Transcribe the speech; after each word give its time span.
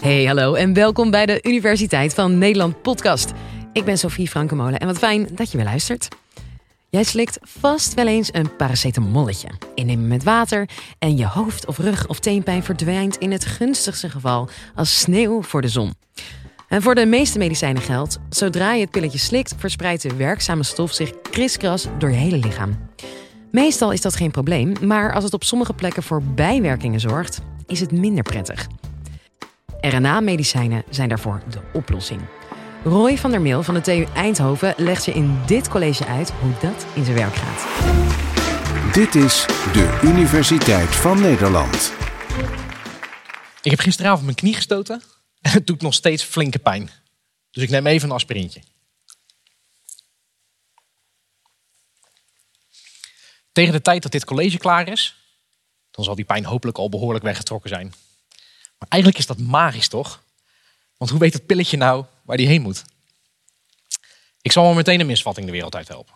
Hey, 0.00 0.24
hallo 0.24 0.54
en 0.54 0.74
welkom 0.74 1.10
bij 1.10 1.26
de 1.26 1.38
Universiteit 1.42 2.14
van 2.14 2.38
Nederland 2.38 2.82
podcast. 2.82 3.32
Ik 3.72 3.84
ben 3.84 3.98
Sophie 3.98 4.28
Frankemolen 4.28 4.78
en 4.78 4.86
wat 4.86 4.98
fijn 4.98 5.28
dat 5.32 5.50
je 5.50 5.56
weer 5.56 5.66
luistert. 5.66 6.08
Jij 6.88 7.02
slikt 7.02 7.38
vast 7.42 7.94
wel 7.94 8.06
eens 8.06 8.34
een 8.34 8.56
paracetamolletje. 8.56 9.48
Innemen 9.74 10.08
met 10.08 10.24
water 10.24 10.68
en 10.98 11.16
je 11.16 11.26
hoofd- 11.26 11.66
of 11.66 11.78
rug- 11.78 12.06
of 12.06 12.20
teenpijn 12.20 12.62
verdwijnt 12.62 13.16
in 13.16 13.32
het 13.32 13.44
gunstigste 13.44 14.10
geval 14.10 14.48
als 14.74 15.00
sneeuw 15.00 15.42
voor 15.42 15.62
de 15.62 15.68
zon. 15.68 15.94
En 16.68 16.82
voor 16.82 16.94
de 16.94 17.06
meeste 17.06 17.38
medicijnen 17.38 17.82
geldt, 17.82 18.18
zodra 18.28 18.74
je 18.74 18.80
het 18.80 18.90
pilletje 18.90 19.18
slikt, 19.18 19.54
verspreidt 19.58 20.02
de 20.02 20.16
werkzame 20.16 20.62
stof 20.62 20.92
zich 20.92 21.20
kriskras 21.20 21.86
door 21.98 22.10
je 22.10 22.16
hele 22.16 22.38
lichaam. 22.38 22.78
Meestal 23.50 23.92
is 23.92 24.00
dat 24.00 24.16
geen 24.16 24.30
probleem, 24.30 24.72
maar 24.82 25.14
als 25.14 25.24
het 25.24 25.34
op 25.34 25.44
sommige 25.44 25.72
plekken 25.72 26.02
voor 26.02 26.22
bijwerkingen 26.22 27.00
zorgt, 27.00 27.40
is 27.66 27.80
het 27.80 27.92
minder 27.92 28.22
prettig. 28.22 28.66
RNA-medicijnen 29.80 30.84
zijn 30.90 31.08
daarvoor 31.08 31.42
de 31.50 31.60
oplossing. 31.72 32.20
Roy 32.84 33.18
van 33.18 33.30
der 33.30 33.40
Meel 33.40 33.62
van 33.62 33.74
de 33.74 33.80
TU 33.80 34.06
Eindhoven 34.14 34.74
legt 34.76 35.04
je 35.04 35.12
in 35.12 35.38
dit 35.46 35.68
college 35.68 36.06
uit 36.06 36.30
hoe 36.30 36.52
dat 36.60 36.86
in 36.94 37.04
zijn 37.04 37.16
werk 37.16 37.34
gaat. 37.34 38.94
Dit 38.94 39.14
is 39.14 39.46
de 39.72 40.00
Universiteit 40.02 40.94
van 40.94 41.20
Nederland. 41.20 41.92
Ik 43.62 43.70
heb 43.70 43.80
gisteravond 43.80 44.24
mijn 44.24 44.36
knie 44.36 44.54
gestoten 44.54 45.02
en 45.40 45.50
het 45.50 45.66
doet 45.66 45.82
nog 45.82 45.94
steeds 45.94 46.22
flinke 46.22 46.58
pijn. 46.58 46.90
Dus 47.50 47.62
ik 47.62 47.70
neem 47.70 47.86
even 47.86 48.08
een 48.08 48.14
aspirintje. 48.14 48.62
Tegen 53.52 53.72
de 53.72 53.82
tijd 53.82 54.02
dat 54.02 54.12
dit 54.12 54.24
college 54.24 54.58
klaar 54.58 54.88
is, 54.88 55.16
dan 55.90 56.04
zal 56.04 56.14
die 56.14 56.24
pijn 56.24 56.44
hopelijk 56.44 56.78
al 56.78 56.88
behoorlijk 56.88 57.24
weggetrokken 57.24 57.70
zijn. 57.70 57.92
Maar 58.80 58.88
eigenlijk 58.88 59.22
is 59.22 59.26
dat 59.26 59.38
magisch 59.38 59.88
toch? 59.88 60.22
Want 60.96 61.10
hoe 61.10 61.20
weet 61.20 61.32
het 61.32 61.46
pilletje 61.46 61.76
nou 61.76 62.04
waar 62.22 62.36
die 62.36 62.46
heen 62.46 62.62
moet? 62.62 62.84
Ik 64.42 64.52
zal 64.52 64.64
wel 64.64 64.74
meteen 64.74 65.00
een 65.00 65.06
misvatting 65.06 65.46
de 65.46 65.52
wereld 65.52 65.74
uit 65.76 65.88
helpen. 65.88 66.14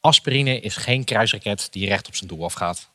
Aspirine 0.00 0.60
is 0.60 0.76
geen 0.76 1.04
kruisraket 1.04 1.68
die 1.70 1.88
recht 1.88 2.06
op 2.06 2.14
zijn 2.14 2.28
doel 2.28 2.44
afgaat. 2.44 2.88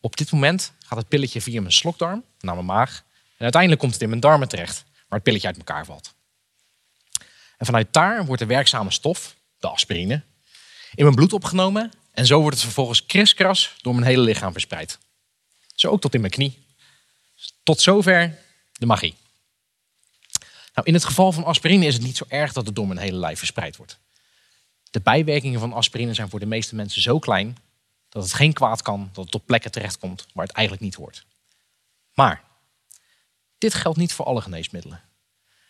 Op 0.00 0.16
dit 0.16 0.32
moment 0.32 0.72
gaat 0.86 0.98
het 0.98 1.08
pilletje 1.08 1.40
via 1.40 1.60
mijn 1.60 1.72
slokdarm 1.72 2.24
naar 2.40 2.54
mijn 2.54 2.66
maag. 2.66 3.04
En 3.36 3.42
uiteindelijk 3.42 3.80
komt 3.80 3.92
het 3.92 4.02
in 4.02 4.08
mijn 4.08 4.20
darmen 4.20 4.48
terecht, 4.48 4.84
waar 4.92 5.18
het 5.18 5.22
pilletje 5.22 5.46
uit 5.46 5.56
elkaar 5.56 5.84
valt. 5.84 6.14
En 7.56 7.66
vanuit 7.66 7.92
daar 7.92 8.24
wordt 8.24 8.42
de 8.42 8.48
werkzame 8.48 8.90
stof, 8.90 9.36
de 9.58 9.68
aspirine, 9.68 10.22
in 10.94 11.04
mijn 11.04 11.14
bloed 11.14 11.32
opgenomen. 11.32 11.92
En 12.12 12.26
zo 12.26 12.40
wordt 12.40 12.56
het 12.56 12.64
vervolgens 12.64 13.06
kriskras 13.06 13.74
door 13.80 13.94
mijn 13.94 14.06
hele 14.06 14.22
lichaam 14.22 14.52
verspreid. 14.52 14.98
Zo 15.74 15.88
ook 15.90 16.00
tot 16.00 16.14
in 16.14 16.20
mijn 16.20 16.32
knie. 16.32 16.58
Tot 17.68 17.80
zover 17.80 18.38
de 18.72 18.86
magie. 18.86 19.14
Nou, 20.74 20.86
in 20.86 20.94
het 20.94 21.04
geval 21.04 21.32
van 21.32 21.44
aspirine 21.44 21.86
is 21.86 21.94
het 21.94 22.02
niet 22.02 22.16
zo 22.16 22.24
erg 22.28 22.52
dat 22.52 22.66
het 22.66 22.74
door 22.74 22.86
mijn 22.86 23.00
hele 23.00 23.16
lijf 23.16 23.38
verspreid 23.38 23.76
wordt. 23.76 23.98
De 24.90 25.00
bijwerkingen 25.00 25.60
van 25.60 25.72
aspirine 25.72 26.14
zijn 26.14 26.28
voor 26.28 26.40
de 26.40 26.46
meeste 26.46 26.74
mensen 26.74 27.02
zo 27.02 27.18
klein 27.18 27.56
dat 28.08 28.22
het 28.22 28.32
geen 28.32 28.52
kwaad 28.52 28.82
kan 28.82 29.10
dat 29.12 29.24
het 29.24 29.34
op 29.34 29.46
plekken 29.46 29.70
terechtkomt 29.70 30.26
waar 30.34 30.46
het 30.46 30.54
eigenlijk 30.54 30.86
niet 30.86 30.94
hoort. 30.94 31.26
Maar 32.14 32.44
dit 33.58 33.74
geldt 33.74 33.98
niet 33.98 34.12
voor 34.12 34.24
alle 34.24 34.40
geneesmiddelen. 34.40 35.02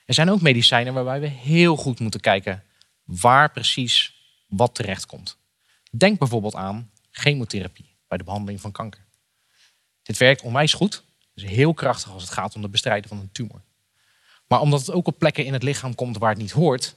Er 0.06 0.14
zijn 0.14 0.30
ook 0.30 0.40
medicijnen 0.40 0.94
waarbij 0.94 1.20
we 1.20 1.26
heel 1.26 1.76
goed 1.76 2.00
moeten 2.00 2.20
kijken 2.20 2.64
waar 3.04 3.50
precies 3.50 4.14
wat 4.46 4.74
terechtkomt. 4.74 5.36
Denk 5.90 6.18
bijvoorbeeld 6.18 6.54
aan 6.54 6.90
chemotherapie 7.10 7.96
bij 8.08 8.18
de 8.18 8.24
behandeling 8.24 8.60
van 8.60 8.72
kanker. 8.72 9.06
Dit 10.02 10.16
werkt 10.16 10.42
onwijs 10.42 10.72
goed, 10.72 11.06
is 11.42 11.50
heel 11.50 11.74
krachtig 11.74 12.12
als 12.12 12.22
het 12.22 12.32
gaat 12.32 12.54
om 12.54 12.62
het 12.62 12.70
bestrijden 12.70 13.08
van 13.08 13.18
een 13.18 13.32
tumor. 13.32 13.62
Maar 14.46 14.60
omdat 14.60 14.80
het 14.80 14.90
ook 14.90 15.06
op 15.06 15.18
plekken 15.18 15.44
in 15.44 15.52
het 15.52 15.62
lichaam 15.62 15.94
komt 15.94 16.18
waar 16.18 16.30
het 16.30 16.38
niet 16.38 16.50
hoort, 16.50 16.94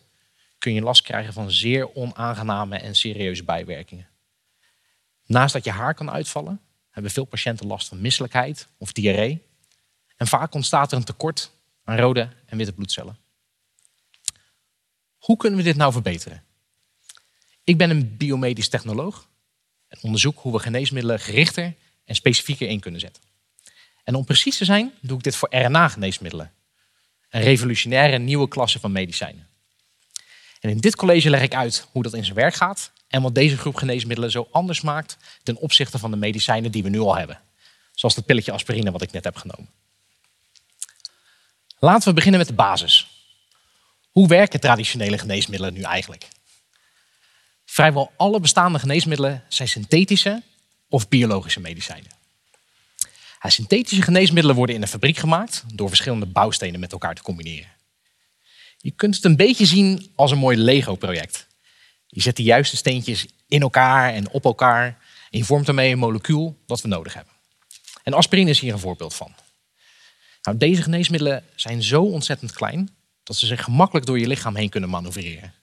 kun 0.57 0.73
je 0.73 0.81
last 0.81 1.01
krijgen 1.01 1.33
van 1.33 1.51
zeer 1.51 1.95
onaangename 1.95 2.77
en 2.77 2.95
serieuze 2.95 3.43
bijwerkingen. 3.43 4.07
Naast 5.25 5.53
dat 5.53 5.63
je 5.63 5.71
haar 5.71 5.93
kan 5.93 6.11
uitvallen, 6.11 6.61
hebben 6.89 7.11
veel 7.11 7.25
patiënten 7.25 7.67
last 7.67 7.87
van 7.87 8.01
misselijkheid 8.01 8.67
of 8.77 8.91
diarree. 8.91 9.41
En 10.15 10.27
vaak 10.27 10.53
ontstaat 10.53 10.91
er 10.91 10.97
een 10.97 11.03
tekort 11.03 11.51
aan 11.83 11.97
rode 11.97 12.29
en 12.45 12.57
witte 12.57 12.73
bloedcellen. 12.73 13.17
Hoe 15.17 15.37
kunnen 15.37 15.59
we 15.59 15.65
dit 15.65 15.75
nou 15.75 15.91
verbeteren? 15.91 16.43
Ik 17.63 17.77
ben 17.77 17.89
een 17.89 18.17
biomedisch 18.17 18.69
technoloog 18.69 19.27
en 19.87 19.97
onderzoek 20.01 20.39
hoe 20.39 20.51
we 20.51 20.59
geneesmiddelen 20.59 21.19
gerichter 21.19 21.75
en 22.05 22.15
specifieker 22.15 22.67
in 22.67 22.79
kunnen 22.79 22.99
zetten. 22.99 23.23
En 24.03 24.15
om 24.15 24.25
precies 24.25 24.57
te 24.57 24.65
zijn, 24.65 24.91
doe 25.01 25.17
ik 25.17 25.23
dit 25.23 25.35
voor 25.35 25.55
RNA-geneesmiddelen. 25.55 26.51
Een 27.29 27.41
revolutionaire 27.41 28.17
nieuwe 28.17 28.47
klasse 28.47 28.79
van 28.79 28.91
medicijnen. 28.91 29.47
En 30.59 30.69
in 30.69 30.79
dit 30.79 30.95
college 30.95 31.29
leg 31.29 31.41
ik 31.41 31.55
uit 31.55 31.87
hoe 31.91 32.03
dat 32.03 32.13
in 32.13 32.23
zijn 32.23 32.35
werk 32.35 32.53
gaat 32.53 32.91
en 33.07 33.21
wat 33.21 33.35
deze 33.35 33.57
groep 33.57 33.75
geneesmiddelen 33.75 34.31
zo 34.31 34.47
anders 34.51 34.81
maakt 34.81 35.17
ten 35.43 35.57
opzichte 35.57 35.99
van 35.99 36.11
de 36.11 36.17
medicijnen 36.17 36.71
die 36.71 36.83
we 36.83 36.89
nu 36.89 36.99
al 36.99 37.17
hebben. 37.17 37.41
Zoals 37.93 38.15
het 38.15 38.25
pilletje 38.25 38.51
aspirine 38.51 38.91
wat 38.91 39.01
ik 39.01 39.11
net 39.11 39.23
heb 39.23 39.35
genomen. 39.35 39.69
Laten 41.79 42.07
we 42.07 42.13
beginnen 42.13 42.39
met 42.39 42.49
de 42.49 42.53
basis. 42.53 43.07
Hoe 44.11 44.27
werken 44.27 44.59
traditionele 44.59 45.17
geneesmiddelen 45.17 45.73
nu 45.73 45.81
eigenlijk? 45.81 46.27
Vrijwel 47.65 48.11
alle 48.17 48.39
bestaande 48.39 48.79
geneesmiddelen 48.79 49.43
zijn 49.47 49.67
synthetische 49.67 50.43
of 50.89 51.09
biologische 51.09 51.59
medicijnen. 51.59 52.20
Synthetische 53.49 54.01
geneesmiddelen 54.01 54.55
worden 54.55 54.75
in 54.75 54.81
een 54.81 54.87
fabriek 54.87 55.17
gemaakt 55.17 55.63
door 55.73 55.87
verschillende 55.87 56.25
bouwstenen 56.25 56.79
met 56.79 56.91
elkaar 56.91 57.15
te 57.15 57.21
combineren. 57.21 57.69
Je 58.77 58.91
kunt 58.91 59.15
het 59.15 59.25
een 59.25 59.35
beetje 59.35 59.65
zien 59.65 60.11
als 60.15 60.31
een 60.31 60.37
mooi 60.37 60.57
Lego-project. 60.57 61.47
Je 62.07 62.21
zet 62.21 62.35
de 62.35 62.43
juiste 62.43 62.75
steentjes 62.75 63.25
in 63.47 63.61
elkaar 63.61 64.13
en 64.13 64.29
op 64.29 64.45
elkaar 64.45 64.85
en 65.29 65.37
je 65.37 65.43
vormt 65.43 65.65
daarmee 65.65 65.91
een 65.91 65.99
molecuul 65.99 66.57
dat 66.65 66.81
we 66.81 66.87
nodig 66.87 67.13
hebben. 67.13 67.33
En 68.03 68.13
aspirine 68.13 68.49
is 68.49 68.59
hier 68.59 68.73
een 68.73 68.79
voorbeeld 68.79 69.13
van. 69.13 69.33
Nou, 70.41 70.57
deze 70.57 70.81
geneesmiddelen 70.81 71.43
zijn 71.55 71.83
zo 71.83 72.03
ontzettend 72.03 72.51
klein 72.51 72.89
dat 73.23 73.35
ze 73.35 73.45
zich 73.45 73.63
gemakkelijk 73.63 74.05
door 74.05 74.19
je 74.19 74.27
lichaam 74.27 74.55
heen 74.55 74.69
kunnen 74.69 74.89
manoeuvreren. 74.89 75.53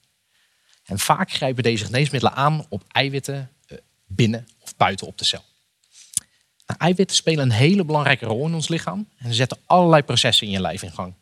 En 0.85 0.99
vaak 0.99 1.31
grijpen 1.31 1.63
deze 1.63 1.85
geneesmiddelen 1.85 2.35
aan 2.35 2.65
op 2.69 2.83
eiwitten 2.87 3.51
eh, 3.67 3.77
binnen 4.07 4.47
of 4.59 4.75
buiten 4.75 5.07
op 5.07 5.17
de 5.17 5.25
cel. 5.25 5.43
Nou, 6.69 6.81
eiwitten 6.81 7.15
spelen 7.15 7.43
een 7.43 7.51
hele 7.51 7.83
belangrijke 7.83 8.25
rol 8.25 8.47
in 8.47 8.53
ons 8.53 8.67
lichaam 8.67 9.09
en 9.17 9.33
zetten 9.33 9.57
allerlei 9.65 10.03
processen 10.03 10.47
in 10.47 10.53
je 10.53 10.61
lijf 10.61 10.83
in 10.83 10.91
gang. 10.91 11.13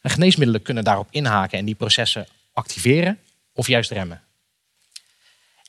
En 0.00 0.10
geneesmiddelen 0.10 0.62
kunnen 0.62 0.84
daarop 0.84 1.08
inhaken 1.10 1.58
en 1.58 1.64
die 1.64 1.74
processen 1.74 2.26
activeren 2.52 3.18
of 3.52 3.66
juist 3.66 3.90
remmen. 3.90 4.22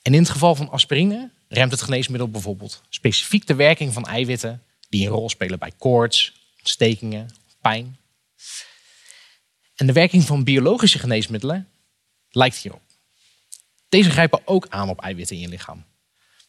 En 0.02 0.14
in 0.14 0.20
het 0.20 0.30
geval 0.30 0.56
van 0.56 0.70
aspirine 0.70 1.30
remt 1.48 1.72
het 1.72 1.82
geneesmiddel 1.82 2.30
bijvoorbeeld 2.30 2.82
specifiek 2.90 3.48
de 3.48 3.56
werking 3.56 3.94
van 3.94 4.06
eiwitten 4.06 4.64
die 4.90 5.06
een 5.06 5.14
rol 5.14 5.30
spelen 5.30 5.60
bij 5.60 5.72
koorts, 5.78 6.34
ontstekingen, 6.58 7.30
pijn. 7.62 7.98
En 9.76 9.88
de 9.88 9.94
werking 9.94 10.24
van 10.24 10.44
biologische 10.44 11.00
geneesmiddelen 11.00 11.68
lijkt 12.30 12.58
hierop. 12.58 12.82
Deze 13.90 14.10
grijpen 14.10 14.42
ook 14.46 14.68
aan 14.70 14.90
op 14.90 15.02
eiwitten 15.02 15.36
in 15.36 15.42
je 15.42 15.48
lichaam. 15.48 15.84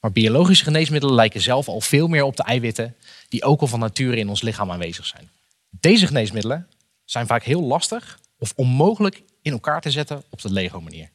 Maar 0.00 0.12
biologische 0.12 0.64
geneesmiddelen 0.64 1.14
lijken 1.14 1.40
zelf 1.40 1.68
al 1.68 1.80
veel 1.80 2.08
meer 2.08 2.22
op 2.22 2.36
de 2.36 2.42
eiwitten 2.42 2.96
die 3.28 3.44
ook 3.44 3.60
al 3.60 3.66
van 3.66 3.80
nature 3.80 4.16
in 4.16 4.28
ons 4.28 4.42
lichaam 4.42 4.70
aanwezig 4.70 5.06
zijn. 5.06 5.30
Deze 5.70 6.06
geneesmiddelen 6.06 6.68
zijn 7.04 7.26
vaak 7.26 7.42
heel 7.42 7.62
lastig 7.62 8.20
of 8.38 8.52
onmogelijk 8.56 9.22
in 9.42 9.52
elkaar 9.52 9.80
te 9.80 9.90
zetten 9.90 10.22
op 10.30 10.40
de 10.40 10.52
Lego-manier. 10.52 11.10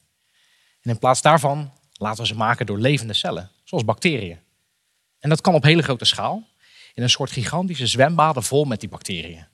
En 0.80 0.90
in 0.90 0.98
plaats 0.98 1.22
daarvan 1.22 1.72
laten 1.92 2.20
we 2.20 2.26
ze 2.26 2.34
maken 2.34 2.66
door 2.66 2.78
levende 2.78 3.14
cellen, 3.14 3.50
zoals 3.64 3.84
bacteriën. 3.84 4.38
En 5.18 5.28
dat 5.28 5.40
kan 5.40 5.54
op 5.54 5.62
hele 5.62 5.82
grote 5.82 6.04
schaal, 6.04 6.48
in 6.94 7.02
een 7.02 7.10
soort 7.10 7.30
gigantische 7.30 7.86
zwembaden 7.86 8.42
vol 8.42 8.64
met 8.64 8.80
die 8.80 8.88
bacteriën. 8.88 9.46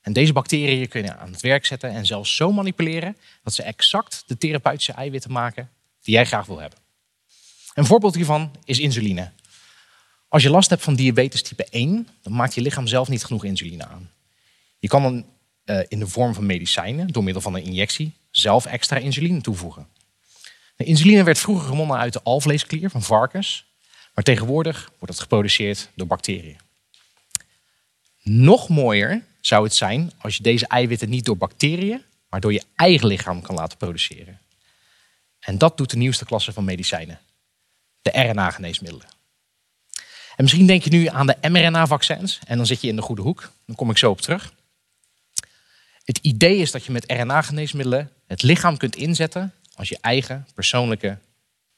En 0.00 0.12
deze 0.12 0.32
bacteriën 0.32 0.88
kunnen 0.88 1.18
aan 1.18 1.32
het 1.32 1.40
werk 1.40 1.66
zetten 1.66 1.90
en 1.90 2.06
zelfs 2.06 2.36
zo 2.36 2.52
manipuleren 2.52 3.16
dat 3.42 3.54
ze 3.54 3.62
exact 3.62 4.24
de 4.26 4.38
therapeutische 4.38 4.92
eiwitten 4.92 5.32
maken 5.32 5.70
die 6.02 6.14
jij 6.14 6.26
graag 6.26 6.46
wil 6.46 6.58
hebben. 6.58 6.78
Een 7.76 7.86
voorbeeld 7.86 8.14
hiervan 8.14 8.50
is 8.64 8.78
insuline. 8.78 9.30
Als 10.28 10.42
je 10.42 10.50
last 10.50 10.70
hebt 10.70 10.82
van 10.82 10.94
diabetes 10.94 11.42
type 11.42 11.64
1, 11.64 12.08
dan 12.22 12.32
maakt 12.32 12.54
je 12.54 12.60
lichaam 12.60 12.86
zelf 12.86 13.08
niet 13.08 13.24
genoeg 13.24 13.44
insuline 13.44 13.86
aan. 13.86 14.10
Je 14.78 14.88
kan 14.88 15.02
dan 15.02 15.26
uh, 15.64 15.84
in 15.88 15.98
de 15.98 16.06
vorm 16.06 16.34
van 16.34 16.46
medicijnen, 16.46 17.08
door 17.08 17.24
middel 17.24 17.42
van 17.42 17.54
een 17.54 17.64
injectie, 17.64 18.12
zelf 18.30 18.66
extra 18.66 18.96
insuline 18.96 19.40
toevoegen. 19.40 19.88
De 20.76 20.84
insuline 20.84 21.22
werd 21.22 21.38
vroeger 21.38 21.68
gewonnen 21.68 21.96
uit 21.96 22.12
de 22.12 22.22
alvleesklier 22.22 22.90
van 22.90 23.02
varkens, 23.02 23.64
maar 24.14 24.24
tegenwoordig 24.24 24.90
wordt 24.98 25.14
het 25.14 25.22
geproduceerd 25.22 25.90
door 25.94 26.06
bacteriën. 26.06 26.58
Nog 28.22 28.68
mooier 28.68 29.24
zou 29.40 29.64
het 29.64 29.74
zijn 29.74 30.12
als 30.18 30.36
je 30.36 30.42
deze 30.42 30.66
eiwitten 30.66 31.08
niet 31.08 31.24
door 31.24 31.36
bacteriën, 31.36 32.02
maar 32.28 32.40
door 32.40 32.52
je 32.52 32.62
eigen 32.76 33.06
lichaam 33.06 33.42
kan 33.42 33.54
laten 33.54 33.78
produceren. 33.78 34.40
En 35.40 35.58
dat 35.58 35.76
doet 35.76 35.90
de 35.90 35.96
nieuwste 35.96 36.24
klasse 36.24 36.52
van 36.52 36.64
medicijnen, 36.64 37.20
de 38.12 38.20
RNA-geneesmiddelen. 38.20 39.06
En 40.36 40.42
misschien 40.42 40.66
denk 40.66 40.82
je 40.82 40.90
nu 40.90 41.06
aan 41.06 41.26
de 41.26 41.36
mRNA-vaccins 41.40 42.38
en 42.46 42.56
dan 42.56 42.66
zit 42.66 42.80
je 42.80 42.88
in 42.88 42.96
de 42.96 43.02
goede 43.02 43.22
hoek. 43.22 43.52
Dan 43.66 43.76
kom 43.76 43.90
ik 43.90 43.98
zo 43.98 44.10
op 44.10 44.20
terug. 44.20 44.52
Het 46.04 46.18
idee 46.18 46.56
is 46.56 46.70
dat 46.70 46.84
je 46.84 46.92
met 46.92 47.12
RNA-geneesmiddelen 47.12 48.12
het 48.26 48.42
lichaam 48.42 48.76
kunt 48.76 48.96
inzetten 48.96 49.54
als 49.74 49.88
je 49.88 49.98
eigen 50.00 50.46
persoonlijke 50.54 51.18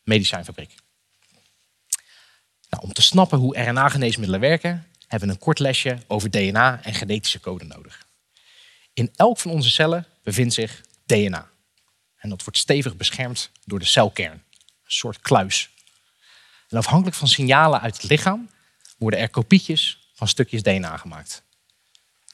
medicijnfabriek. 0.03 0.75
Nou, 2.71 2.83
om 2.83 2.93
te 2.93 3.03
snappen 3.03 3.39
hoe 3.39 3.61
RNA-geneesmiddelen 3.61 4.41
werken, 4.41 4.87
hebben 5.07 5.29
we 5.29 5.35
een 5.35 5.41
kort 5.41 5.59
lesje 5.59 5.99
over 6.07 6.31
DNA 6.31 6.83
en 6.83 6.95
genetische 6.95 7.41
code 7.41 7.65
nodig. 7.65 8.07
In 8.93 9.13
elk 9.17 9.39
van 9.39 9.51
onze 9.51 9.71
cellen 9.71 10.07
bevindt 10.23 10.55
zich 10.55 10.81
DNA. 11.07 11.51
En 12.17 12.29
dat 12.29 12.45
wordt 12.45 12.59
stevig 12.59 12.97
beschermd 12.97 13.51
door 13.65 13.79
de 13.79 13.85
celkern, 13.85 14.33
een 14.33 14.71
soort 14.83 15.21
kluis. 15.21 15.71
En 16.69 16.79
afhankelijk 16.79 17.17
van 17.17 17.29
signalen 17.29 17.81
uit 17.81 17.97
het 17.97 18.11
lichaam 18.11 18.51
worden 18.99 19.21
er 19.21 19.29
kopietjes 19.29 20.11
van 20.15 20.29
stukjes 20.29 20.63
DNA 20.63 20.97
gemaakt. 20.97 21.43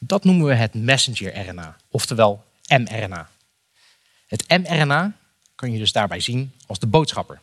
Dat 0.00 0.24
noemen 0.24 0.46
we 0.46 0.54
het 0.54 0.74
messenger-RNA, 0.74 1.76
oftewel 1.88 2.44
mRNA. 2.66 3.30
Het 4.26 4.48
mRNA 4.48 5.12
kun 5.54 5.72
je 5.72 5.78
dus 5.78 5.92
daarbij 5.92 6.20
zien 6.20 6.52
als 6.66 6.78
de 6.78 6.86
boodschapper. 6.86 7.40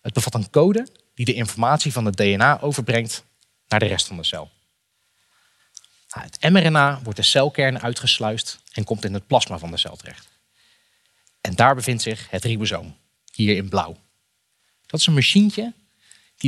Het 0.00 0.12
bevat 0.12 0.34
een 0.34 0.50
code 0.50 0.88
die 1.14 1.24
de 1.24 1.34
informatie 1.34 1.92
van 1.92 2.04
het 2.04 2.16
DNA 2.16 2.60
overbrengt 2.60 3.24
naar 3.68 3.80
de 3.80 3.86
rest 3.86 4.06
van 4.06 4.16
de 4.16 4.24
cel. 4.24 4.50
Nou, 6.14 6.26
het 6.26 6.50
mRNA 6.52 7.00
wordt 7.02 7.18
de 7.18 7.24
celkern 7.24 7.80
uitgesluist 7.80 8.60
en 8.72 8.84
komt 8.84 9.04
in 9.04 9.14
het 9.14 9.26
plasma 9.26 9.58
van 9.58 9.70
de 9.70 9.76
cel 9.76 9.96
terecht. 9.96 10.28
En 11.40 11.54
daar 11.54 11.74
bevindt 11.74 12.02
zich 12.02 12.30
het 12.30 12.44
ribosoom, 12.44 12.96
hier 13.32 13.56
in 13.56 13.68
blauw. 13.68 13.96
Dat 14.86 15.00
is 15.00 15.06
een 15.06 15.14
machientje 15.14 15.72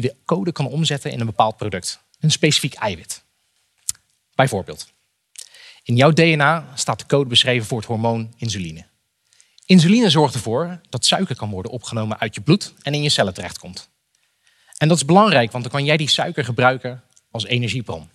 die 0.00 0.10
de 0.10 0.16
code 0.24 0.52
kan 0.52 0.66
omzetten 0.66 1.10
in 1.10 1.20
een 1.20 1.26
bepaald 1.26 1.56
product, 1.56 2.00
een 2.20 2.30
specifiek 2.30 2.74
eiwit. 2.74 3.22
Bijvoorbeeld, 4.34 4.92
in 5.82 5.96
jouw 5.96 6.10
DNA 6.10 6.72
staat 6.74 6.98
de 6.98 7.06
code 7.06 7.28
beschreven 7.28 7.66
voor 7.66 7.78
het 7.78 7.86
hormoon 7.86 8.34
insuline. 8.36 8.86
Insuline 9.64 10.10
zorgt 10.10 10.34
ervoor 10.34 10.80
dat 10.88 11.04
suiker 11.04 11.36
kan 11.36 11.50
worden 11.50 11.72
opgenomen 11.72 12.18
uit 12.18 12.34
je 12.34 12.40
bloed 12.40 12.74
en 12.82 12.94
in 12.94 13.02
je 13.02 13.08
cellen 13.08 13.34
terechtkomt. 13.34 13.88
En 14.76 14.88
dat 14.88 14.96
is 14.96 15.04
belangrijk, 15.04 15.52
want 15.52 15.64
dan 15.64 15.72
kan 15.72 15.84
jij 15.84 15.96
die 15.96 16.08
suiker 16.08 16.44
gebruiken 16.44 17.02
als 17.30 17.44
energiebron. 17.44 18.10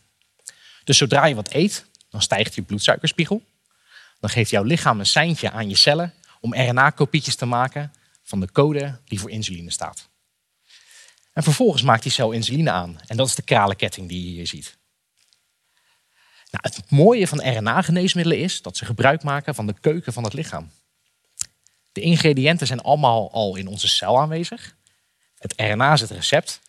Dus 0.84 0.98
zodra 0.98 1.26
je 1.26 1.36
wat 1.36 1.54
eet, 1.54 1.86
dan 2.10 2.22
stijgt 2.22 2.56
je 2.56 2.62
bloedsuikerspiegel. 2.62 3.42
Dan 4.20 4.30
geeft 4.30 4.50
jouw 4.50 4.64
lichaam 4.64 5.00
een 5.00 5.06
seintje 5.06 5.52
aan 5.52 5.70
je 5.70 5.76
cellen 5.76 6.14
om 6.40 6.54
RNA-kopietjes 6.54 7.36
te 7.36 7.46
maken 7.46 7.94
van 8.24 8.40
de 8.40 8.52
code 8.52 9.00
die 9.06 9.20
voor 9.20 9.32
insuline 9.32 9.72
staat. 9.72 10.10
En 11.34 11.44
vervolgens 11.44 11.82
maakt 11.82 12.04
die 12.04 12.12
cel 12.12 12.32
insuline 12.32 12.72
aan. 12.72 13.00
En 13.08 13.18
dat 13.18 13.28
is 13.28 13.36
de 13.36 13.42
kralenketting 13.42 14.10
die 14.10 14.24
je 14.24 14.30
hier 14.30 14.48
ziet. 14.48 14.78
Nou, 16.52 16.76
het 16.76 16.92
mooie 16.92 17.28
van 17.28 17.42
RNA-geneesmiddelen 17.42 18.40
is 18.40 18.62
dat 18.62 18.78
ze 18.78 18.86
gebruik 18.86 19.24
maken 19.24 19.56
van 19.56 19.68
de 19.68 19.76
keuken 19.80 20.14
van 20.14 20.24
het 20.24 20.34
lichaam. 20.34 20.72
De 21.92 22.02
ingrediënten 22.02 22.68
zijn 22.68 22.82
allemaal 22.82 23.32
al 23.32 23.56
in 23.56 23.68
onze 23.68 23.88
cel 23.88 24.20
aanwezig. 24.20 24.76
Het 25.38 25.54
RNA 25.58 25.94
is 25.94 26.02
het 26.02 26.10
recept. 26.10 26.62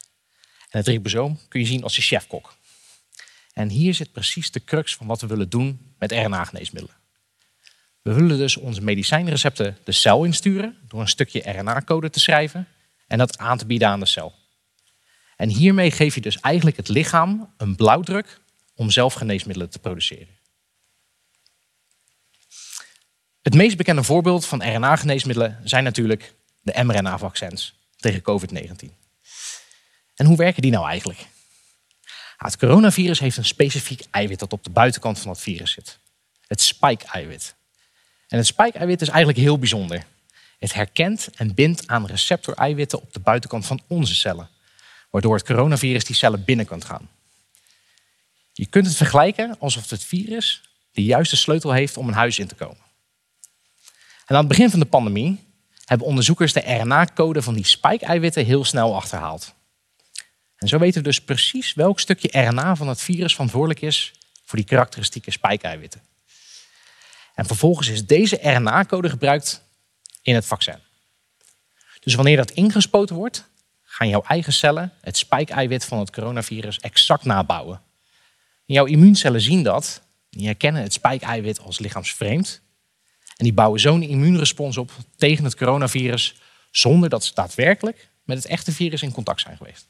En 0.70 0.78
het 0.78 0.86
ribosoom 0.88 1.38
kun 1.48 1.60
je 1.60 1.66
zien 1.66 1.82
als 1.82 1.94
de 1.94 2.02
chefkok. 2.02 2.54
En 3.52 3.68
hier 3.68 3.94
zit 3.94 4.12
precies 4.12 4.50
de 4.50 4.64
crux 4.64 4.94
van 4.94 5.06
wat 5.06 5.20
we 5.20 5.26
willen 5.26 5.48
doen 5.48 5.94
met 5.98 6.12
RNA-geneesmiddelen. 6.12 6.96
We 8.02 8.12
willen 8.12 8.38
dus 8.38 8.56
onze 8.56 8.82
medicijnrecepten 8.82 9.78
de 9.84 9.92
cel 9.92 10.24
insturen 10.24 10.78
door 10.88 11.00
een 11.00 11.08
stukje 11.08 11.50
RNA-code 11.50 12.10
te 12.10 12.20
schrijven 12.20 12.68
en 13.06 13.18
dat 13.18 13.38
aan 13.38 13.58
te 13.58 13.66
bieden 13.66 13.88
aan 13.88 14.00
de 14.00 14.06
cel. 14.06 14.34
En 15.36 15.48
hiermee 15.48 15.90
geef 15.90 16.14
je 16.14 16.20
dus 16.20 16.40
eigenlijk 16.40 16.76
het 16.76 16.88
lichaam 16.88 17.52
een 17.56 17.76
blauwdruk 17.76 18.40
om 18.74 18.90
zelf 18.90 19.14
geneesmiddelen 19.14 19.70
te 19.70 19.78
produceren. 19.78 20.40
Het 23.42 23.54
meest 23.54 23.76
bekende 23.76 24.02
voorbeeld 24.02 24.46
van 24.46 24.62
RNA-geneesmiddelen 24.62 25.60
zijn 25.64 25.84
natuurlijk 25.84 26.34
de 26.60 26.84
mRNA-vaccins 26.84 27.74
tegen 27.96 28.22
COVID-19. 28.22 29.00
En 30.14 30.26
hoe 30.26 30.36
werken 30.36 30.62
die 30.62 30.70
nou 30.70 30.86
eigenlijk? 30.86 31.26
Het 32.36 32.56
coronavirus 32.56 33.18
heeft 33.18 33.36
een 33.36 33.44
specifiek 33.44 34.04
eiwit 34.10 34.38
dat 34.38 34.52
op 34.52 34.64
de 34.64 34.70
buitenkant 34.70 35.18
van 35.18 35.30
het 35.30 35.40
virus 35.40 35.72
zit. 35.72 35.98
Het 36.46 36.60
spike-eiwit. 36.60 37.54
En 38.28 38.38
het 38.38 38.46
spike-eiwit 38.46 39.00
is 39.00 39.08
eigenlijk 39.08 39.38
heel 39.38 39.58
bijzonder. 39.58 40.04
Het 40.58 40.74
herkent 40.74 41.28
en 41.34 41.54
bindt 41.54 41.86
aan 41.86 42.06
receptor-eiwitten 42.06 43.02
op 43.02 43.12
de 43.12 43.20
buitenkant 43.20 43.66
van 43.66 43.80
onze 43.86 44.14
cellen, 44.14 44.48
waardoor 45.12 45.34
het 45.34 45.46
coronavirus 45.46 46.04
die 46.04 46.16
cellen 46.16 46.44
binnen 46.44 46.66
kan 46.66 46.84
gaan. 46.84 47.08
Je 48.52 48.66
kunt 48.66 48.86
het 48.86 48.96
vergelijken 48.96 49.58
alsof 49.58 49.90
het 49.90 50.04
virus 50.04 50.62
de 50.92 51.02
juiste 51.02 51.36
sleutel 51.36 51.72
heeft 51.72 51.96
om 51.96 52.08
een 52.08 52.14
huis 52.14 52.38
in 52.38 52.46
te 52.46 52.54
komen. 52.54 52.82
En 54.26 54.36
aan 54.36 54.36
het 54.36 54.48
begin 54.48 54.70
van 54.70 54.80
de 54.80 54.86
pandemie 54.86 55.44
hebben 55.84 56.06
onderzoekers 56.06 56.52
de 56.52 56.60
RNA-code 56.60 57.42
van 57.42 57.54
die 57.54 57.66
spike-eiwitten 57.66 58.44
heel 58.44 58.64
snel 58.64 58.96
achterhaald. 58.96 59.54
En 60.56 60.68
zo 60.68 60.78
weten 60.78 61.02
we 61.02 61.08
dus 61.08 61.20
precies 61.20 61.74
welk 61.74 62.00
stukje 62.00 62.40
RNA 62.40 62.76
van 62.76 62.88
het 62.88 63.00
virus 63.00 63.32
verantwoordelijk 63.32 63.80
is 63.80 64.12
voor 64.44 64.58
die 64.58 64.66
karakteristieke 64.66 65.30
spike-eiwitten. 65.30 66.02
En 67.34 67.46
vervolgens 67.46 67.88
is 67.88 68.06
deze 68.06 68.38
RNA-code 68.42 69.08
gebruikt 69.08 69.62
in 70.22 70.34
het 70.34 70.46
vaccin. 70.46 70.78
Dus 72.00 72.14
wanneer 72.14 72.36
dat 72.36 72.50
ingespoten 72.50 73.16
wordt, 73.16 73.50
gaan 73.92 74.08
jouw 74.08 74.22
eigen 74.22 74.52
cellen 74.52 74.92
het 75.00 75.16
spike-eiwit 75.16 75.84
van 75.84 75.98
het 75.98 76.10
coronavirus 76.10 76.80
exact 76.80 77.24
nabouwen. 77.24 77.80
En 78.66 78.74
jouw 78.74 78.84
immuuncellen 78.84 79.40
zien 79.40 79.62
dat, 79.62 80.02
die 80.30 80.46
herkennen 80.46 80.82
het 80.82 80.92
spike-eiwit 80.92 81.60
als 81.60 81.78
lichaamsvreemd. 81.78 82.60
En 83.36 83.44
die 83.44 83.52
bouwen 83.52 83.80
zo'n 83.80 84.02
immuunrespons 84.02 84.76
op 84.76 84.90
tegen 85.16 85.44
het 85.44 85.56
coronavirus 85.56 86.34
zonder 86.70 87.08
dat 87.08 87.24
ze 87.24 87.34
daadwerkelijk 87.34 88.08
met 88.24 88.36
het 88.36 88.46
echte 88.46 88.72
virus 88.72 89.02
in 89.02 89.12
contact 89.12 89.40
zijn 89.40 89.56
geweest. 89.56 89.86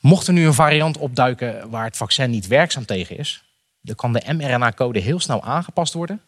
Mocht 0.00 0.26
er 0.26 0.32
nu 0.32 0.46
een 0.46 0.54
variant 0.54 0.96
opduiken 0.96 1.70
waar 1.70 1.84
het 1.84 1.96
vaccin 1.96 2.30
niet 2.30 2.46
werkzaam 2.46 2.84
tegen 2.84 3.18
is, 3.18 3.44
dan 3.80 3.94
kan 3.94 4.12
de 4.12 4.32
mRNA-code 4.32 4.98
heel 4.98 5.20
snel 5.20 5.42
aangepast 5.42 5.92
worden 5.92 6.22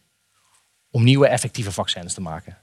om 0.91 1.05
nieuwe 1.05 1.27
effectieve 1.27 1.73
vaccins 1.73 2.15
te 2.15 2.21
maken. 2.21 2.59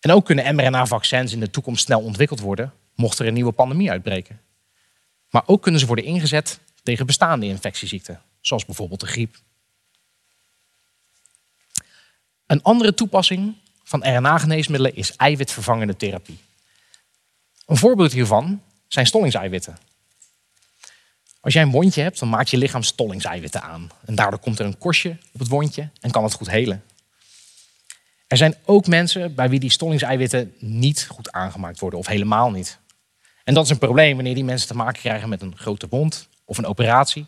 En 0.00 0.10
ook 0.10 0.24
kunnen 0.24 0.54
mRNA-vaccins 0.54 1.32
in 1.32 1.40
de 1.40 1.50
toekomst 1.50 1.84
snel 1.84 2.00
ontwikkeld 2.00 2.40
worden, 2.40 2.72
mocht 2.94 3.18
er 3.18 3.26
een 3.26 3.34
nieuwe 3.34 3.52
pandemie 3.52 3.90
uitbreken. 3.90 4.40
Maar 5.30 5.42
ook 5.46 5.62
kunnen 5.62 5.80
ze 5.80 5.86
worden 5.86 6.04
ingezet 6.04 6.60
tegen 6.82 7.06
bestaande 7.06 7.46
infectieziekten, 7.46 8.22
zoals 8.40 8.64
bijvoorbeeld 8.64 9.00
de 9.00 9.06
griep. 9.06 9.36
Een 12.46 12.62
andere 12.62 12.94
toepassing 12.94 13.54
van 13.84 14.04
RNA-geneesmiddelen 14.16 14.96
is 14.96 15.16
eiwitvervangende 15.16 15.96
therapie. 15.96 16.38
Een 17.66 17.76
voorbeeld 17.76 18.12
hiervan 18.12 18.62
zijn 18.88 19.06
stollingseiwitten. 19.06 19.78
Als 21.40 21.52
jij 21.52 21.62
een 21.62 21.70
wondje 21.70 22.02
hebt, 22.02 22.18
dan 22.18 22.28
maakt 22.28 22.50
je 22.50 22.56
lichaam 22.56 22.82
stollingseiwitten 22.82 23.62
aan. 23.62 23.90
En 24.04 24.14
daardoor 24.14 24.38
komt 24.38 24.58
er 24.58 24.66
een 24.66 24.78
korstje 24.78 25.16
op 25.32 25.40
het 25.40 25.48
wondje 25.48 25.90
en 26.00 26.10
kan 26.10 26.24
het 26.24 26.32
goed 26.32 26.50
helen. 26.50 26.84
Er 28.30 28.36
zijn 28.36 28.54
ook 28.64 28.86
mensen 28.86 29.34
bij 29.34 29.48
wie 29.48 29.60
die 29.60 29.70
stollingseiwitten 29.70 30.54
niet 30.58 31.06
goed 31.08 31.32
aangemaakt 31.32 31.78
worden 31.78 31.98
of 31.98 32.06
helemaal 32.06 32.50
niet. 32.50 32.78
En 33.44 33.54
dat 33.54 33.64
is 33.64 33.70
een 33.70 33.78
probleem 33.78 34.14
wanneer 34.14 34.34
die 34.34 34.44
mensen 34.44 34.68
te 34.68 34.76
maken 34.76 35.00
krijgen 35.00 35.28
met 35.28 35.42
een 35.42 35.56
grote 35.56 35.86
wond 35.88 36.28
of 36.44 36.58
een 36.58 36.66
operatie. 36.66 37.26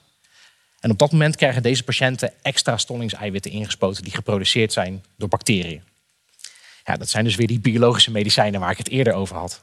En 0.81 0.91
op 0.91 0.99
dat 0.99 1.13
moment 1.13 1.37
krijgen 1.37 1.63
deze 1.63 1.85
patiënten 1.85 2.33
extra 2.43 2.77
stollingseiwitten 2.77 3.51
ingespoten 3.51 4.03
die 4.03 4.13
geproduceerd 4.13 4.73
zijn 4.73 5.05
door 5.17 5.29
bacteriën. 5.29 5.83
Ja, 6.85 6.97
dat 6.97 7.09
zijn 7.09 7.25
dus 7.25 7.37
weer 7.37 7.47
die 7.47 7.61
biologische 7.61 8.11
medicijnen 8.11 8.61
waar 8.61 8.71
ik 8.71 8.79
het 8.79 8.89
eerder 8.89 9.13
over 9.13 9.37
had. 9.37 9.61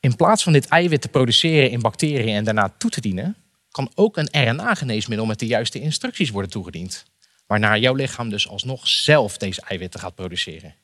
In 0.00 0.16
plaats 0.16 0.42
van 0.42 0.52
dit 0.52 0.66
eiwit 0.66 1.00
te 1.00 1.08
produceren 1.08 1.70
in 1.70 1.80
bacteriën 1.80 2.36
en 2.36 2.44
daarna 2.44 2.74
toe 2.78 2.90
te 2.90 3.00
dienen, 3.00 3.36
kan 3.70 3.90
ook 3.94 4.16
een 4.16 4.48
RNA-geneesmiddel 4.48 5.26
met 5.26 5.38
de 5.38 5.46
juiste 5.46 5.80
instructies 5.80 6.30
worden 6.30 6.50
toegediend. 6.50 7.04
Waarna 7.52 7.76
jouw 7.76 7.94
lichaam 7.94 8.28
dus 8.28 8.48
alsnog 8.48 8.88
zelf 8.88 9.36
deze 9.36 9.60
eiwitten 9.60 10.00
gaat 10.00 10.14
produceren. 10.14 10.74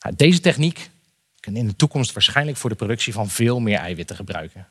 Nou, 0.00 0.16
deze 0.16 0.40
techniek 0.40 0.90
kan 1.40 1.56
in 1.56 1.66
de 1.66 1.76
toekomst 1.76 2.12
waarschijnlijk 2.12 2.56
voor 2.56 2.70
de 2.70 2.76
productie 2.76 3.12
van 3.12 3.28
veel 3.28 3.60
meer 3.60 3.78
eiwitten 3.78 4.16
gebruiken. 4.16 4.68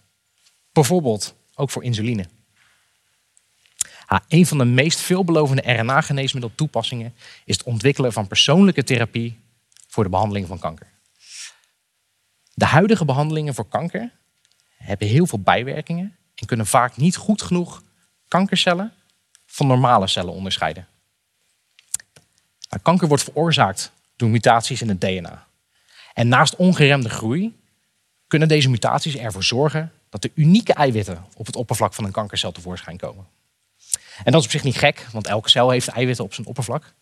Bijvoorbeeld 0.71 1.35
ook 1.55 1.69
voor 1.69 1.83
insuline. 1.83 2.25
een 4.27 4.45
van 4.45 4.57
de 4.57 4.65
meest 4.65 4.99
veelbelovende 4.99 5.73
RNA-geneesmiddeltoepassingen 5.73 7.15
is 7.45 7.57
het 7.57 7.65
ontwikkelen 7.65 8.13
van 8.13 8.27
persoonlijke 8.27 8.83
therapie 8.83 9.39
voor 9.87 10.03
de 10.03 10.09
behandeling 10.09 10.47
van 10.47 10.59
kanker. 10.59 10.87
De 12.53 12.65
huidige 12.65 13.05
behandelingen 13.05 13.53
voor 13.53 13.67
kanker 13.67 14.11
hebben 14.77 15.07
heel 15.07 15.27
veel 15.27 15.39
bijwerkingen 15.39 16.17
en 16.35 16.45
kunnen 16.45 16.67
vaak 16.67 16.97
niet 16.97 17.15
goed 17.15 17.41
genoeg 17.41 17.83
kankercellen 18.27 18.93
van 19.51 19.67
normale 19.67 20.07
cellen 20.07 20.33
onderscheiden. 20.33 20.87
Nou, 22.69 22.81
kanker 22.81 23.07
wordt 23.07 23.23
veroorzaakt 23.23 23.91
door 24.15 24.29
mutaties 24.29 24.81
in 24.81 24.89
het 24.89 25.01
DNA. 25.01 25.47
En 26.13 26.27
naast 26.27 26.55
ongeremde 26.55 27.09
groei 27.09 27.57
kunnen 28.27 28.47
deze 28.47 28.69
mutaties 28.69 29.15
ervoor 29.15 29.43
zorgen 29.43 29.91
dat 30.09 30.21
de 30.21 30.31
unieke 30.35 30.73
eiwitten 30.73 31.25
op 31.35 31.45
het 31.45 31.55
oppervlak 31.55 31.93
van 31.93 32.03
een 32.03 32.11
kankercel 32.11 32.51
tevoorschijn 32.51 32.97
komen. 32.97 33.27
En 34.23 34.31
dat 34.31 34.39
is 34.39 34.45
op 34.45 34.51
zich 34.51 34.63
niet 34.63 34.77
gek, 34.77 35.07
want 35.11 35.27
elke 35.27 35.49
cel 35.49 35.69
heeft 35.69 35.87
eiwitten 35.87 36.25
op 36.25 36.33
zijn 36.33 36.47
oppervlak. 36.47 36.93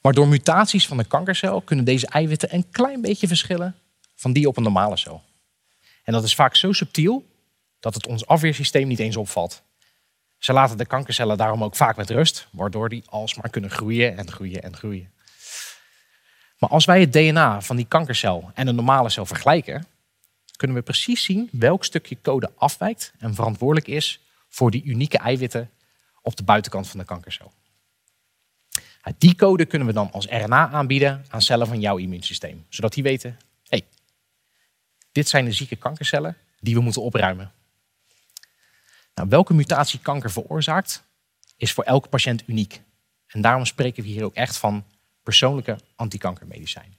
Maar 0.00 0.12
door 0.12 0.28
mutaties 0.28 0.86
van 0.86 0.96
de 0.96 1.04
kankercel 1.04 1.60
kunnen 1.60 1.84
deze 1.84 2.06
eiwitten 2.06 2.54
een 2.54 2.70
klein 2.70 3.00
beetje 3.00 3.26
verschillen 3.26 3.76
van 4.14 4.32
die 4.32 4.48
op 4.48 4.56
een 4.56 4.62
normale 4.62 4.96
cel. 4.96 5.22
En 6.04 6.12
dat 6.12 6.24
is 6.24 6.34
vaak 6.34 6.56
zo 6.56 6.72
subtiel 6.72 7.26
dat 7.80 7.94
het 7.94 8.06
ons 8.06 8.26
afweersysteem 8.26 8.88
niet 8.88 8.98
eens 8.98 9.16
opvalt. 9.16 9.62
Ze 10.44 10.52
laten 10.52 10.76
de 10.76 10.86
kankercellen 10.86 11.36
daarom 11.36 11.64
ook 11.64 11.76
vaak 11.76 11.96
met 11.96 12.10
rust, 12.10 12.48
waardoor 12.52 12.88
die 12.88 13.02
alsmaar 13.06 13.50
kunnen 13.50 13.70
groeien 13.70 14.16
en 14.16 14.30
groeien 14.30 14.62
en 14.62 14.76
groeien. 14.76 15.12
Maar 16.58 16.70
als 16.70 16.84
wij 16.84 17.00
het 17.00 17.12
DNA 17.12 17.60
van 17.60 17.76
die 17.76 17.86
kankercel 17.86 18.50
en 18.54 18.66
een 18.66 18.74
normale 18.74 19.08
cel 19.08 19.26
vergelijken, 19.26 19.86
kunnen 20.56 20.76
we 20.76 20.82
precies 20.82 21.24
zien 21.24 21.48
welk 21.52 21.84
stukje 21.84 22.20
code 22.22 22.50
afwijkt 22.56 23.12
en 23.18 23.34
verantwoordelijk 23.34 23.88
is 23.88 24.20
voor 24.48 24.70
die 24.70 24.84
unieke 24.84 25.18
eiwitten 25.18 25.70
op 26.22 26.36
de 26.36 26.42
buitenkant 26.42 26.88
van 26.88 26.98
de 26.98 27.06
kankercel. 27.06 27.52
Die 29.18 29.34
code 29.34 29.66
kunnen 29.66 29.88
we 29.88 29.94
dan 29.94 30.12
als 30.12 30.26
RNA 30.26 30.70
aanbieden 30.70 31.24
aan 31.28 31.42
cellen 31.42 31.66
van 31.66 31.80
jouw 31.80 31.96
immuunsysteem, 31.96 32.66
zodat 32.68 32.92
die 32.92 33.02
weten: 33.02 33.36
hey, 33.68 33.86
dit 35.12 35.28
zijn 35.28 35.44
de 35.44 35.52
zieke 35.52 35.76
kankercellen 35.76 36.36
die 36.60 36.74
we 36.74 36.80
moeten 36.80 37.02
opruimen. 37.02 37.52
Nou, 39.14 39.28
welke 39.28 39.54
mutatie 39.54 39.98
kanker 39.98 40.30
veroorzaakt, 40.30 41.04
is 41.56 41.72
voor 41.72 41.84
elke 41.84 42.08
patiënt 42.08 42.42
uniek. 42.46 42.82
En 43.26 43.40
daarom 43.40 43.66
spreken 43.66 44.02
we 44.02 44.08
hier 44.08 44.24
ook 44.24 44.34
echt 44.34 44.56
van 44.56 44.84
persoonlijke 45.22 45.78
antikankermedicijnen. 45.96 46.96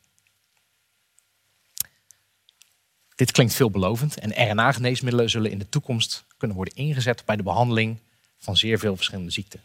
Dit 3.15 3.31
klinkt 3.31 3.53
veelbelovend 3.53 4.19
en 4.19 4.51
RNA-geneesmiddelen 4.51 5.29
zullen 5.29 5.51
in 5.51 5.60
de 5.60 5.69
toekomst 5.69 6.25
kunnen 6.38 6.55
worden 6.57 6.75
ingezet 6.75 7.25
bij 7.25 7.36
de 7.36 7.43
behandeling 7.43 8.00
van 8.38 8.57
zeer 8.57 8.79
veel 8.79 8.95
verschillende 8.95 9.31
ziekten. 9.31 9.62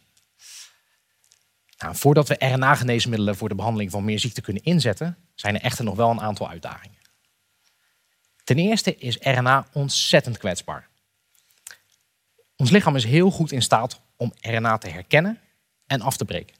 Nou, 1.78 1.96
voordat 1.96 2.28
we 2.28 2.34
RNA-geneesmiddelen 2.38 3.36
voor 3.36 3.48
de 3.48 3.54
behandeling 3.54 3.90
van 3.90 4.04
meer 4.04 4.18
ziekten 4.18 4.42
kunnen 4.42 4.62
inzetten, 4.62 5.16
zijn 5.34 5.54
er 5.54 5.62
echter 5.62 5.84
nog 5.84 5.96
wel 5.96 6.10
een 6.10 6.20
aantal 6.20 6.48
uitdagingen. 6.48 6.98
Ten 8.44 8.58
eerste 8.58 8.96
is 8.96 9.16
RNA 9.20 9.66
ontzettend 9.72 10.38
kwetsbaar. 10.38 10.89
Ons 12.60 12.70
lichaam 12.70 12.96
is 12.96 13.04
heel 13.04 13.30
goed 13.30 13.52
in 13.52 13.62
staat 13.62 14.00
om 14.16 14.32
RNA 14.40 14.78
te 14.78 14.88
herkennen 14.88 15.38
en 15.86 16.00
af 16.00 16.16
te 16.16 16.24
breken. 16.24 16.56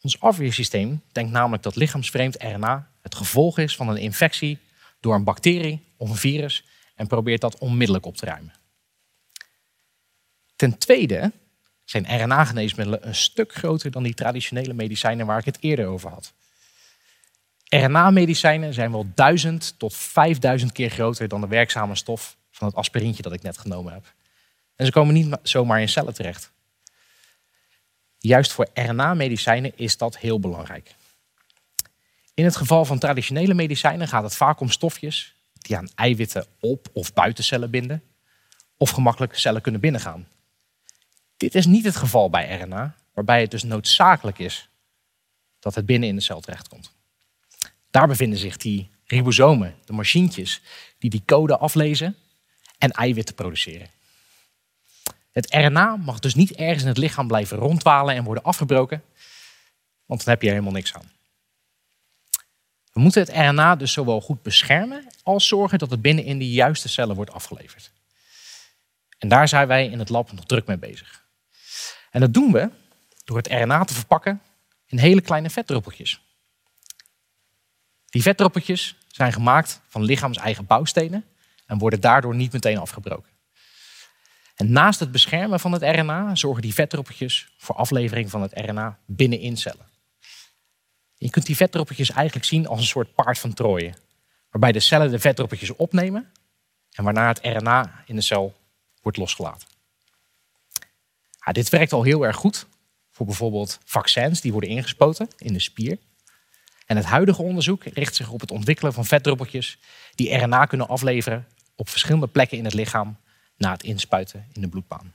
Ons 0.00 0.20
afweersysteem 0.20 1.02
denkt 1.12 1.32
namelijk 1.32 1.62
dat 1.62 1.76
lichaamsvreemd 1.76 2.42
RNA 2.42 2.90
het 3.02 3.14
gevolg 3.14 3.58
is 3.58 3.76
van 3.76 3.88
een 3.88 3.96
infectie 3.96 4.58
door 5.00 5.14
een 5.14 5.24
bacterie 5.24 5.84
of 5.96 6.10
een 6.10 6.16
virus 6.16 6.64
en 6.94 7.06
probeert 7.06 7.40
dat 7.40 7.58
onmiddellijk 7.58 8.06
op 8.06 8.16
te 8.16 8.26
ruimen. 8.26 8.52
Ten 10.56 10.78
tweede 10.78 11.32
zijn 11.84 12.22
RNA-geneesmiddelen 12.22 13.06
een 13.06 13.14
stuk 13.14 13.54
groter 13.54 13.90
dan 13.90 14.02
die 14.02 14.14
traditionele 14.14 14.74
medicijnen 14.74 15.26
waar 15.26 15.38
ik 15.38 15.44
het 15.44 15.58
eerder 15.60 15.86
over 15.86 16.10
had. 16.10 16.32
RNA-medicijnen 17.64 18.74
zijn 18.74 18.90
wel 18.90 19.06
1000 19.14 19.78
tot 19.78 19.94
5000 19.94 20.72
keer 20.72 20.90
groter 20.90 21.28
dan 21.28 21.40
de 21.40 21.46
werkzame 21.46 21.94
stof 21.94 22.36
van 22.50 22.66
het 22.66 22.76
aspirintje 22.76 23.22
dat 23.22 23.32
ik 23.32 23.42
net 23.42 23.58
genomen 23.58 23.92
heb. 23.92 24.15
En 24.76 24.86
ze 24.86 24.92
komen 24.92 25.14
niet 25.14 25.36
zomaar 25.42 25.80
in 25.80 25.88
cellen 25.88 26.14
terecht. 26.14 26.52
Juist 28.18 28.52
voor 28.52 28.68
RNA-medicijnen 28.74 29.72
is 29.76 29.96
dat 29.96 30.18
heel 30.18 30.40
belangrijk. 30.40 30.94
In 32.34 32.44
het 32.44 32.56
geval 32.56 32.84
van 32.84 32.98
traditionele 32.98 33.54
medicijnen 33.54 34.08
gaat 34.08 34.22
het 34.22 34.36
vaak 34.36 34.60
om 34.60 34.70
stofjes 34.70 35.34
die 35.52 35.76
aan 35.76 35.88
eiwitten 35.94 36.46
op 36.60 36.88
of 36.92 37.12
buiten 37.12 37.44
cellen 37.44 37.70
binden, 37.70 38.02
of 38.76 38.90
gemakkelijk 38.90 39.38
cellen 39.38 39.62
kunnen 39.62 39.80
binnengaan. 39.80 40.28
Dit 41.36 41.54
is 41.54 41.66
niet 41.66 41.84
het 41.84 41.96
geval 41.96 42.30
bij 42.30 42.58
RNA, 42.58 42.96
waarbij 43.14 43.40
het 43.40 43.50
dus 43.50 43.62
noodzakelijk 43.62 44.38
is 44.38 44.68
dat 45.58 45.74
het 45.74 45.86
binnen 45.86 46.08
in 46.08 46.16
de 46.16 46.22
cel 46.22 46.40
terechtkomt. 46.40 46.92
Daar 47.90 48.06
bevinden 48.06 48.38
zich 48.38 48.56
die 48.56 48.90
ribosomen, 49.04 49.74
de 49.84 49.92
machientjes, 49.92 50.62
die 50.98 51.10
die 51.10 51.22
code 51.24 51.58
aflezen 51.58 52.16
en 52.78 52.90
eiwitten 52.90 53.34
produceren. 53.34 53.88
Het 55.36 55.54
RNA 55.54 55.96
mag 55.96 56.18
dus 56.18 56.34
niet 56.34 56.52
ergens 56.52 56.82
in 56.82 56.88
het 56.88 56.98
lichaam 56.98 57.26
blijven 57.26 57.58
rondwalen 57.58 58.14
en 58.14 58.24
worden 58.24 58.42
afgebroken, 58.42 59.02
want 60.06 60.24
dan 60.24 60.32
heb 60.32 60.42
je 60.42 60.46
er 60.46 60.52
helemaal 60.54 60.74
niks 60.74 60.94
aan. 60.94 61.10
We 62.92 63.00
moeten 63.00 63.20
het 63.20 63.30
RNA 63.30 63.76
dus 63.76 63.92
zowel 63.92 64.20
goed 64.20 64.42
beschermen 64.42 65.06
als 65.22 65.48
zorgen 65.48 65.78
dat 65.78 65.90
het 65.90 66.02
binnen 66.02 66.24
in 66.24 66.38
de 66.38 66.50
juiste 66.50 66.88
cellen 66.88 67.16
wordt 67.16 67.30
afgeleverd. 67.30 67.92
En 69.18 69.28
daar 69.28 69.48
zijn 69.48 69.66
wij 69.66 69.86
in 69.86 69.98
het 69.98 70.08
lab 70.08 70.32
nog 70.32 70.44
druk 70.44 70.66
mee 70.66 70.78
bezig. 70.78 71.24
En 72.10 72.20
dat 72.20 72.34
doen 72.34 72.52
we 72.52 72.70
door 73.24 73.36
het 73.36 73.48
RNA 73.48 73.84
te 73.84 73.94
verpakken 73.94 74.42
in 74.86 74.98
hele 74.98 75.20
kleine 75.20 75.50
vetdruppeltjes. 75.50 76.20
Die 78.06 78.22
vetdruppeltjes 78.22 78.96
zijn 79.08 79.32
gemaakt 79.32 79.80
van 79.88 80.04
lichaams-eigen 80.04 80.66
bouwstenen 80.66 81.24
en 81.66 81.78
worden 81.78 82.00
daardoor 82.00 82.34
niet 82.34 82.52
meteen 82.52 82.78
afgebroken. 82.78 83.35
En 84.56 84.72
naast 84.72 85.00
het 85.00 85.12
beschermen 85.12 85.60
van 85.60 85.72
het 85.72 85.82
RNA 85.82 86.34
zorgen 86.34 86.62
die 86.62 86.74
vetdruppeltjes 86.74 87.48
voor 87.58 87.74
aflevering 87.74 88.30
van 88.30 88.42
het 88.42 88.52
RNA 88.54 88.98
binnenin 89.06 89.56
cellen. 89.56 89.86
Je 91.14 91.30
kunt 91.30 91.46
die 91.46 91.56
vetdruppeltjes 91.56 92.10
eigenlijk 92.10 92.46
zien 92.46 92.66
als 92.66 92.80
een 92.80 92.86
soort 92.86 93.14
paard 93.14 93.38
van 93.38 93.54
Troje, 93.54 93.94
waarbij 94.50 94.72
de 94.72 94.80
cellen 94.80 95.10
de 95.10 95.18
vetdruppeltjes 95.18 95.76
opnemen 95.76 96.32
en 96.92 97.04
waarna 97.04 97.28
het 97.28 97.38
RNA 97.42 98.02
in 98.06 98.14
de 98.14 98.22
cel 98.22 98.56
wordt 99.02 99.18
losgelaten. 99.18 99.68
Ja, 101.44 101.52
dit 101.52 101.68
werkt 101.68 101.92
al 101.92 102.02
heel 102.02 102.26
erg 102.26 102.36
goed 102.36 102.66
voor 103.10 103.26
bijvoorbeeld 103.26 103.78
vaccins 103.84 104.40
die 104.40 104.52
worden 104.52 104.70
ingespoten 104.70 105.28
in 105.38 105.52
de 105.52 105.60
spier. 105.60 105.98
En 106.86 106.96
het 106.96 107.06
huidige 107.06 107.42
onderzoek 107.42 107.84
richt 107.84 108.14
zich 108.14 108.30
op 108.30 108.40
het 108.40 108.50
ontwikkelen 108.50 108.92
van 108.92 109.04
vetdruppeltjes 109.04 109.78
die 110.14 110.34
RNA 110.36 110.64
kunnen 110.64 110.88
afleveren 110.88 111.46
op 111.74 111.88
verschillende 111.88 112.26
plekken 112.26 112.58
in 112.58 112.64
het 112.64 112.74
lichaam 112.74 113.16
na 113.56 113.72
het 113.72 113.82
inspuiten 113.82 114.46
in 114.52 114.60
de 114.60 114.68
bloedbaan. 114.68 115.14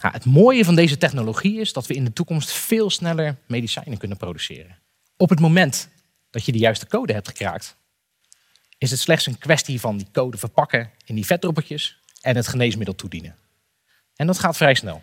het 0.00 0.24
mooie 0.24 0.64
van 0.64 0.74
deze 0.74 0.98
technologie 0.98 1.60
is 1.60 1.72
dat 1.72 1.86
we 1.86 1.94
in 1.94 2.04
de 2.04 2.12
toekomst 2.12 2.50
veel 2.50 2.90
sneller 2.90 3.36
medicijnen 3.46 3.98
kunnen 3.98 4.16
produceren. 4.16 4.78
Op 5.16 5.28
het 5.28 5.40
moment 5.40 5.88
dat 6.30 6.44
je 6.44 6.52
de 6.52 6.58
juiste 6.58 6.86
code 6.86 7.12
hebt 7.12 7.28
gekraakt, 7.28 7.76
is 8.78 8.90
het 8.90 9.00
slechts 9.00 9.26
een 9.26 9.38
kwestie 9.38 9.80
van 9.80 9.96
die 9.96 10.10
code 10.12 10.38
verpakken 10.38 10.90
in 11.04 11.14
die 11.14 11.26
vetdruppeltjes 11.26 11.98
en 12.20 12.36
het 12.36 12.48
geneesmiddel 12.48 12.94
toedienen. 12.94 13.36
En 14.16 14.26
dat 14.26 14.38
gaat 14.38 14.56
vrij 14.56 14.74
snel. 14.74 15.02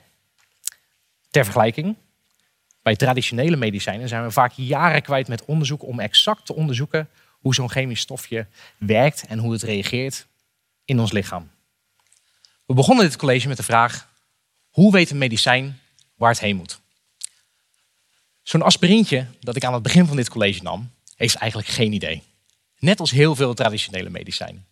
Ter 1.30 1.44
vergelijking, 1.44 1.98
bij 2.82 2.96
traditionele 2.96 3.56
medicijnen 3.56 4.08
zijn 4.08 4.24
we 4.24 4.32
vaak 4.32 4.51
jaren 4.51 5.01
kwijt 5.01 5.27
met 5.27 5.46
onderzoek 5.46 5.84
om 5.84 6.00
exact 6.00 6.46
te 6.46 6.56
onderzoeken 6.56 7.10
hoe 7.32 7.53
zo'n 7.53 7.70
chemisch 7.70 8.00
stofje 8.00 8.48
werkt 8.77 9.25
en 9.27 9.39
hoe 9.39 9.51
het 9.51 9.62
reageert 9.62 10.27
in 10.91 11.00
ons 11.00 11.12
lichaam. 11.12 11.51
We 12.65 12.74
begonnen 12.74 13.05
dit 13.05 13.15
college 13.15 13.48
met 13.48 13.57
de 13.57 13.63
vraag: 13.63 14.07
hoe 14.69 14.91
weet 14.91 15.10
een 15.10 15.17
medicijn 15.17 15.79
waar 16.15 16.31
het 16.31 16.39
heen 16.39 16.55
moet? 16.55 16.79
Zo'n 18.41 18.62
aspirintje 18.62 19.27
dat 19.39 19.55
ik 19.55 19.63
aan 19.63 19.74
het 19.74 19.83
begin 19.83 20.05
van 20.05 20.15
dit 20.15 20.29
college 20.29 20.63
nam, 20.63 20.91
heeft 21.15 21.36
eigenlijk 21.36 21.71
geen 21.71 21.93
idee. 21.93 22.24
Net 22.79 23.00
als 23.00 23.12
heel 23.12 23.36
veel 23.36 23.53
traditionele 23.53 24.10
medicijnen. 24.10 24.65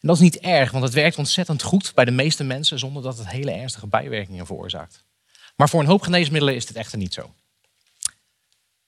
En 0.00 0.08
dat 0.08 0.16
is 0.16 0.22
niet 0.22 0.38
erg, 0.38 0.70
want 0.70 0.84
het 0.84 0.92
werkt 0.92 1.18
ontzettend 1.18 1.62
goed 1.62 1.94
bij 1.94 2.04
de 2.04 2.10
meeste 2.10 2.44
mensen 2.44 2.78
zonder 2.78 3.02
dat 3.02 3.18
het 3.18 3.28
hele 3.28 3.50
ernstige 3.50 3.86
bijwerkingen 3.86 4.46
veroorzaakt. 4.46 5.04
Maar 5.56 5.68
voor 5.68 5.80
een 5.80 5.86
hoop 5.86 6.02
geneesmiddelen 6.02 6.54
is 6.54 6.66
dit 6.66 6.76
echter 6.76 6.98
niet 6.98 7.14
zo. 7.14 7.34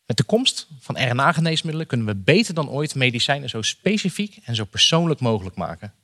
Met 0.07 0.17
de 0.17 0.23
komst 0.23 0.67
van 0.81 1.09
RNA-geneesmiddelen 1.09 1.87
kunnen 1.87 2.07
we 2.07 2.15
beter 2.15 2.55
dan 2.55 2.69
ooit 2.69 2.95
medicijnen 2.95 3.49
zo 3.49 3.63
specifiek 3.63 4.39
en 4.45 4.55
zo 4.55 4.65
persoonlijk 4.65 5.21
mogelijk 5.21 5.57
maken. 5.57 5.95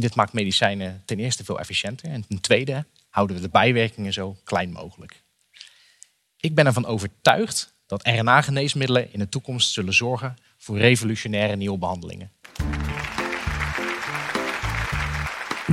Dit 0.00 0.14
maakt 0.14 0.32
medicijnen 0.32 1.02
ten 1.04 1.18
eerste 1.18 1.44
veel 1.44 1.58
efficiënter 1.58 2.08
en 2.08 2.26
ten 2.28 2.40
tweede 2.40 2.86
houden 3.08 3.36
we 3.36 3.42
de 3.42 3.48
bijwerkingen 3.48 4.12
zo 4.12 4.36
klein 4.44 4.72
mogelijk. 4.72 5.22
Ik 6.40 6.54
ben 6.54 6.66
ervan 6.66 6.86
overtuigd 6.86 7.76
dat 7.86 8.06
RNA-geneesmiddelen 8.06 9.12
in 9.12 9.18
de 9.18 9.28
toekomst 9.28 9.72
zullen 9.72 9.94
zorgen 9.94 10.36
voor 10.56 10.78
revolutionaire 10.78 11.56
nieuwe 11.56 11.78
behandelingen. 11.78 12.32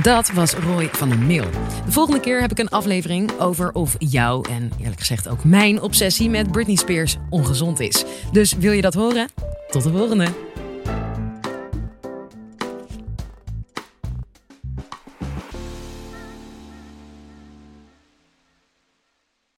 Dat 0.02 0.30
was 0.30 0.52
Roy 0.54 0.88
van 0.92 1.08
der 1.08 1.18
Meel. 1.18 1.50
De 1.84 1.92
volgende 1.92 2.20
keer 2.20 2.40
heb 2.40 2.50
ik 2.50 2.58
een 2.58 2.68
aflevering 2.68 3.38
over 3.38 3.72
of 3.72 3.94
jouw 3.98 4.42
en 4.42 4.70
eerlijk 4.78 4.98
gezegd 4.98 5.28
ook 5.28 5.44
mijn 5.44 5.82
obsessie 5.82 6.30
met 6.30 6.52
Britney 6.52 6.76
Spears 6.76 7.16
ongezond 7.30 7.80
is. 7.80 8.04
Dus 8.32 8.52
wil 8.52 8.72
je 8.72 8.82
dat 8.82 8.94
horen? 8.94 9.28
Tot 9.68 9.82
de 9.82 9.90
volgende! 9.90 10.45